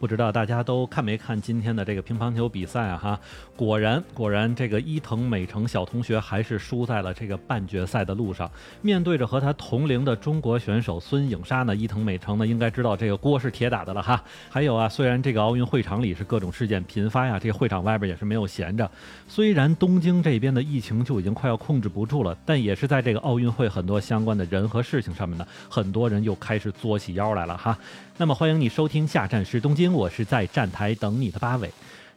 [0.00, 2.96] 不知道大家都看没看今天的这个乒乓球比赛啊？
[2.96, 3.20] 哈，
[3.54, 8.50] 果然果然，这个伊藤美诚小同学还是输在了这个半决赛的路上。
[8.80, 14.24] 面对着和他同龄的中国选手孙颖莎呢，伊藤美诚呢应该知道这个锅是铁打的了哈。
[14.48, 18.90] 还有啊，虽然这个奥运会场里是各种事件频发呀，这个会场外边也是没有闲着。
[19.28, 27.76] 虽然东京这边的疫情就已经快要控制不住了，但也是在这个奥运会很多相关的人和事情上面呢，很多人又开始作起腰来了哈。
[28.20, 29.90] 那么欢迎你收听下站时东京。
[29.90, 31.70] 我是在站台等你的八尾，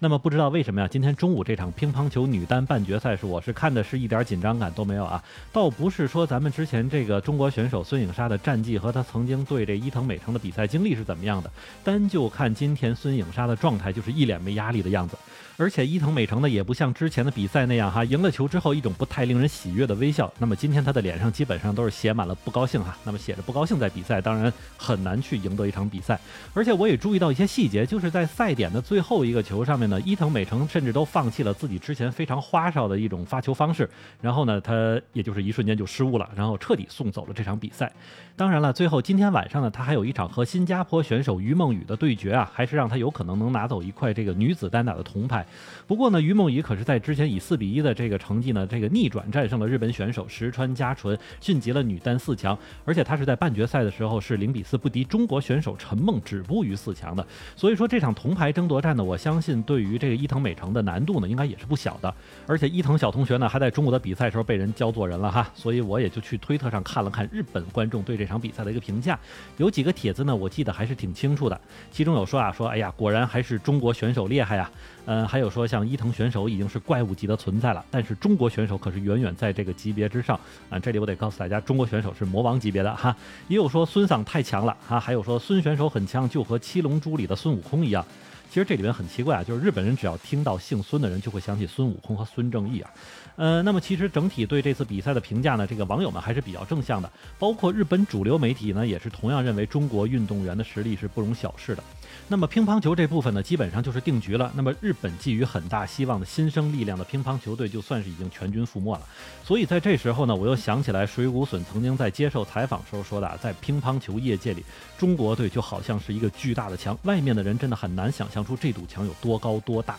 [0.04, 0.88] 那么不知道为什么呀？
[0.92, 5.24] 今天中午这场乒乓球女单半决赛是我是看的是一点紧张感都没有啊！
[5.54, 11.50] 倒不是说咱们之前这个中国选手孙颖莎的战绩和她曾经对这伊藤美诚的比赛经历是怎么样的，
[11.86, 15.18] 单就看今天孙颖莎的状态，就是一脸没压力的样子。
[15.56, 20.30] 而且伊藤美诚呢，也不像之前的比赛那样哈，赢了球之后一种不太令人喜悦的微笑。
[20.40, 22.98] 那么今天她的脸上基本上都是写满了不高兴哈。
[23.06, 26.20] 那么写着不高兴在比赛，当然很难去赢得一场比赛。
[26.56, 33.90] 而且我也注意到一些细节，就是在赛点的最后一个球上面呢，伊藤美诚甚至都放弃了自己之前非常花哨的一种发球方式，
[34.22, 37.92] 然后呢，他也就是一瞬间就失误了，然后彻底送走了这场比赛。
[38.36, 45.46] 当然了，最后今天晚上呢，他还有一场和新加坡选手于梦雨的对决啊，还是让他有可能能拿走一块这个女子单打的铜牌。
[45.86, 52.58] 不过呢，于梦雨可是在之前以四比一的这个成绩呢，这个逆转战胜了日本选手石川佳纯，晋级了女单四强。
[52.86, 57.26] 而且她是在半决赛的时候是零比四不敌中国选手陈梦，止步于四强的。
[57.56, 62.14] 所以说这场铜牌争夺战呢，我相信对于这个伊藤美诚的难度呢，应该也是不小的。
[62.48, 69.20] 而且伊藤小同学呢，还在中午的比赛时候被人教做人了哈，所以我也就去推特上看了看日本观众对这场比赛的一个评价，
[69.58, 71.60] 有几个帖子呢，我记得还是挺清楚的。
[71.92, 74.70] 其中有说啊，说哎呀，果然还是中国选手厉害呀。
[75.06, 80.40] 嗯，还有说像伊藤选手已经是怪物级的存在了，但是中国选手可是远远在这个级别之上
[80.70, 80.80] 啊！
[80.80, 83.14] 这里我得告诉大家，中国选手是魔王级别的哈。
[83.50, 88.06] 也有说孙桑太强了哈，还有说孙选手很强，就和七龙珠里的孙悟空一样。
[88.54, 92.92] 其实这里面很奇怪啊，就是日本人只要听到姓孙的人，就会想起孙悟空和孙正义啊。
[93.36, 101.84] 呃，那么其实整体对这次比赛的评价呢，这个网友们还是比较正向的，包括日本主流媒体呢，也是同样认为中国运动员的实力是不容小视的。
[102.28, 104.52] 那么乒乓球这部分呢，基本上就是定局了。
[104.56, 109.02] 那么日本寄予很大希望的新生力量的乒乓球队，就算是已经全军覆没了。
[109.44, 114.64] 所以在这时候呢，我又想起来水谷隼曾经在接受采访时候说的，在乒乓球业界里，
[114.98, 119.98] 中国队就好像是一个巨大的墙，外面的人真的很难想象出这堵墙有多高多大。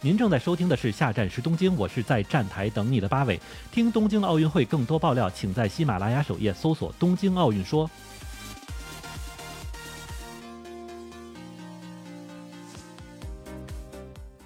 [0.00, 3.40] 您正在收听的是下站是东京，我是在站台等你的八尾。
[3.72, 7.90] 听东京奥运会更多爆料，请在喜马拉雅首页搜索“东京奥运说”。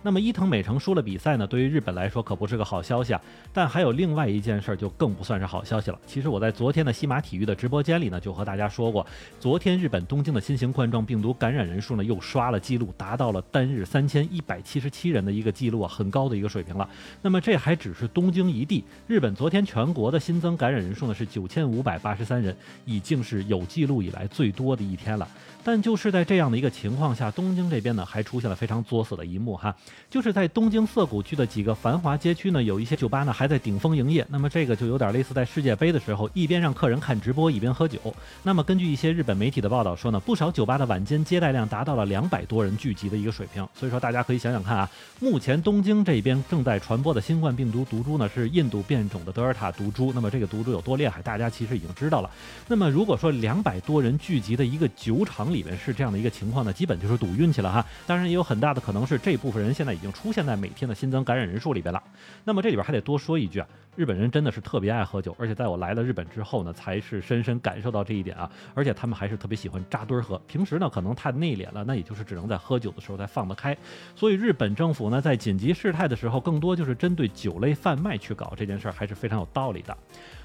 [0.05, 1.47] 那么伊藤美诚输了比赛呢？
[1.47, 3.21] 对于日本来说可不是个好消息啊。
[3.53, 5.99] 但还有另外一件事儿就更不算是好消息了。
[6.07, 9.07] 其实我在昨天的西马体育的直播间里呢，就和大家说过，
[9.39, 16.89] 昨天日本东京的新型冠状病毒感染人数呢又刷了记录，达到了单日三千一百七十七人的一个记录啊，很高的一个水平了。
[17.21, 25.29] 那么这还只是东京一地，日本昨天全国的新增感染人数呢是九千五百八十三人，已经是有记录以来最多的一天了。
[25.65, 29.73] 但就是在这样的一个情况下，东京这边呢还出现了非常作死的一幕哈。
[30.11, 34.27] 就是在东京涩谷区的几个繁华街区呢，有一些酒吧呢还在顶峰营业。
[34.29, 37.99] 那么这个就有点类似在世界杯的时候，一边让客人看直播，一边喝酒。
[38.43, 43.67] 那么根据一些日本媒体的报道说呢，不少酒吧的晚间接待量达到了两百多人聚集的一个水平。
[43.75, 44.89] 所以说大家可以想想看啊，
[45.21, 50.13] 目前东京这边正在传播的新冠病毒毒株呢是印度变种的德尔塔毒株。
[50.15, 52.31] 那么这个毒株有多厉害，大家其实已经知道了。
[52.69, 57.85] 那么如果说两百多人聚集的一个酒厂里面是这样的一个情况呢，基本就是赌运气了哈。
[58.07, 60.13] 当然也有很大的可能是这部分人现在已经。
[60.13, 62.01] 出现在每天的新增感染人数里边了。
[62.45, 63.67] 那么这里边还得多说一句啊，
[63.97, 68.49] 日本人真的是特别爱喝酒，而且在我来了日本之后呢，才是深深感受到这一点啊。
[68.73, 73.77] 而且他们还是特别喜欢扎堆喝，平时呢可能太内敛了，那也就是只能在喝酒的时候才放得开。
[74.15, 79.97] 所以日本政府呢在紧急事态的时候，更多就是针对酒类贩卖去搞这件事儿，还是非常有道理的。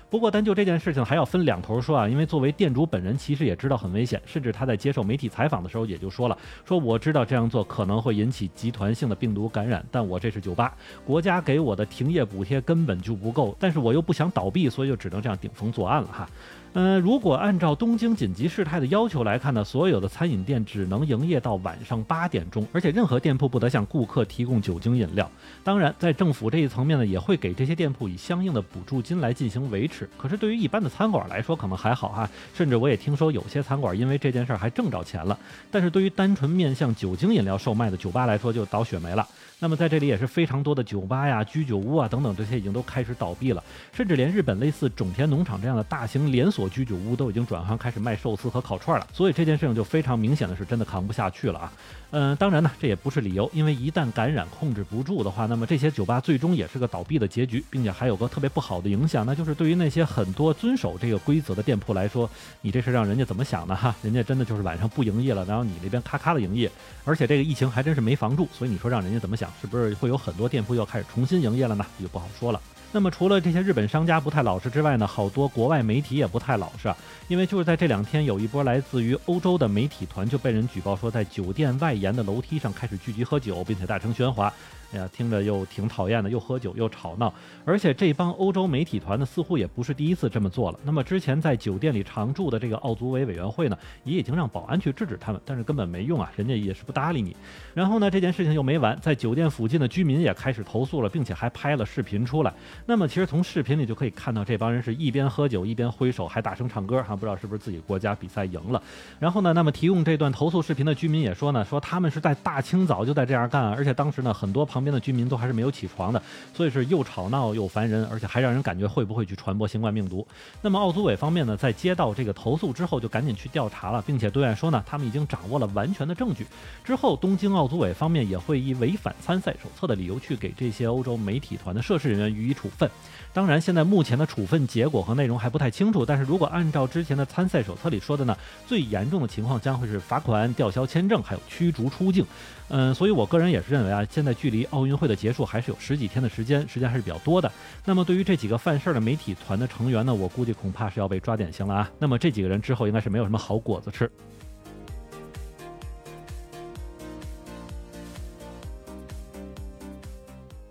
[0.10, 10.74] 不过，单就这件事情还要分两头说啊，因为作为店主本人，其实也知道很危险，甚至他在接受媒体采访的时候也就说了，说我知道这样做可能会引起集团性的病毒感染，但我这是酒吧，
[11.06, 16.30] 国家给我的停业补贴根本就不够，但是我又不想倒闭，所以就只能这样顶风作案了哈。
[16.74, 25.30] 嗯，如果按照东京紧急事态的要求来看呢，所有的餐饮店只能营业到晚上八点钟，而且任何店铺不得向顾客提供酒精饮料。
[25.64, 30.08] 当然，在政府这一层面呢，也会给这些店铺以相应的补助金来进行维持。
[30.18, 32.30] 可是对于一般的餐馆来说，可能还好哈。
[32.54, 35.38] 甚至我也听说有些餐馆因为这件事还挣着钱了。
[35.72, 39.28] 但是对于单纯面向酒精饮料售卖的酒吧来说，就倒血霉了。
[39.60, 49.06] 那么在这里也是非常多的酒吧呀、居酒屋啊等等这些已经都开始倒闭了，甚至连日本类似种田农场这样的大型连锁所居酒屋都已经转行开始卖寿司和烤串了。
[49.14, 51.72] 所以这件事情就非常明显的是真的扛不下去了啊。
[52.10, 62.30] 嗯，当然呢，这也不是理由，因为一旦感染控制不住的话，那么这些酒吧最终也是个倒闭的结局，并且还有个特别不好的影响，那就是对于那些很多遵守这个规则的店铺来说，
[62.62, 63.96] 你这是让人家怎么想的哈？
[64.02, 66.72] 人家真的就是晚上不营业了，然后你那边咔咔的营业，
[67.06, 69.52] 而且这个疫情还真是没防住，所以你说让人家怎么想？
[69.62, 70.18] 是不是会有？
[70.18, 72.60] 很多店铺又开始重新营业了呢，这就不好说了。
[72.92, 76.92] 那么除了这些日本商家不太老实之外呢，好多国外媒体也不太老实。
[77.28, 84.52] 因为就是在这两天，有一波来自于欧洲的媒体团就被人举报说，在酒店外沿的楼梯上开始聚集喝酒，并且大声喧哗。
[84.94, 87.34] 哎呀，听着又挺讨厌的，又喝酒又吵闹，
[87.66, 90.80] 而且这帮欧洲媒体团呢，似乎也不是第一次这么做了。
[90.84, 97.36] 那么之前在酒店里常驻的这个奥组委委员会呢，也已经让保安去制止他们，但是根本没用啊，人家也是不搭理你。
[97.74, 102.54] 然后呢，这件事情又没完，在酒店附近的居民也开始投诉了，并且还拍了视频出来。
[102.86, 108.82] 那么其实从视频里就可以看到，这帮人是一边喝酒一边挥手，还大声唱歌，哈，不知道是不是自己国家比赛赢了。
[109.20, 115.58] 然后呢，那么提供这段投诉视频的居民也说呢，说他们是在大清早就在这样干，而且当时呢，很多旁旁边的居民都还是。
[115.58, 116.22] 没有起床的，
[116.54, 120.24] 所以是又吵闹又烦人，而且还让人感觉会不会去传播新冠病毒。
[120.62, 126.46] 那么奥组委方面呢，在接到这个投诉之后，就赶紧去调查了，并且对外说呢，他们已经掌握了完全的证据。
[126.84, 132.88] 之后，东京奥组委方面也会以违反参赛手册的理由去给这些欧洲媒体团的涉事人员予以处分。
[133.34, 138.38] 当然，现在目前的处分结果和内容还不太清楚，但是如果按照之前的参赛手册里说的呢，
[138.68, 142.24] 最严重的情况将会是罚款、吊销签证，还有驱逐出境。
[142.70, 147.52] 嗯，所以我个人也是认为啊，现在距离奥运会的结束还是有十几天的时间，时间还是比较多的。
[147.86, 151.92] 那么对于这几个犯事儿的媒体团的成员呢，我估计恐怕是要被抓典型了啊。
[152.00, 154.10] 那么这几个人之后应该是没有什么好果子吃。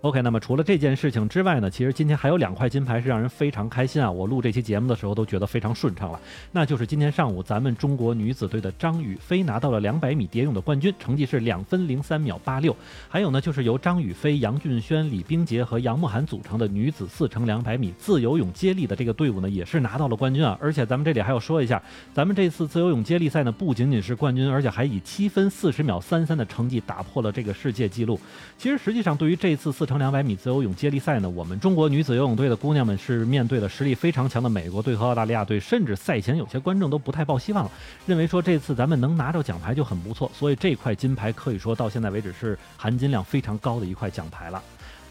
[0.07, 4.09] OK，那么除了这件事情之外呢，其实今天还有两块金牌是让人非常开心啊！
[4.09, 6.21] 我录这期节目的时候都觉得非常顺畅了。
[6.53, 12.77] 那就是今天上午咱们中国女子队的张雨霏拿到了两百米蝶泳的冠军，成绩是两分零三秒八六。
[13.09, 20.57] 还有呢，就是由张雨霏、杨俊轩、李冰洁和杨慕涵组成的女子四乘两百米自由泳接力的这个队伍呢，也是拿到了冠军啊！
[20.61, 21.83] 而且咱们这里还要说一下，
[22.15, 28.21] 咱们这次自由泳接力赛呢，不仅仅是冠军，而且还以七分四十秒三三的成绩打破了这个世界纪录。
[28.57, 37.71] 其实实际上对于这次四乘两百米自由泳接力赛呢，我们中国女子游泳队的姑娘们是面对的实力非常强的美国队和澳大利亚队，甚至赛前有些观众都不太抱希望了，
[38.07, 44.63] 认为说这次咱们能拿着奖牌就很不错，所以这块金牌可以说到现在为止是含金量非常高的一块奖牌了。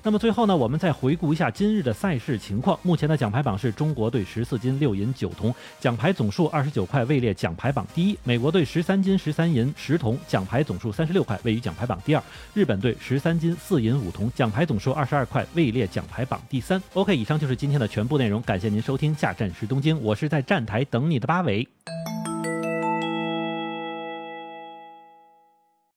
[0.05, 2.79] 那么最后呢，我们再回顾一下今日的赛事情况。
[2.83, 8.15] 目前的奖牌榜是中国队十四金六银九铜，奖牌总数二十九块，位列奖牌榜第一。
[8.23, 12.21] 美国队十三金十三银十铜，奖牌总数三十六块，位于奖牌榜第二。
[12.53, 16.79] 日本队十三金四银五铜，奖牌总数二十二块，位列奖牌榜第三。
[16.93, 21.67] OK，以上就是今天的全部内容，感谢您收听，下站是东京，我是在站台等你的八尾。